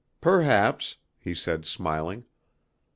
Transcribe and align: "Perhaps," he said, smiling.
"Perhaps," 0.19 0.97
he 1.19 1.35
said, 1.35 1.63
smiling. 1.67 2.25